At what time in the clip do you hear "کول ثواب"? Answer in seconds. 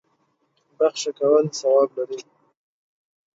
1.19-1.89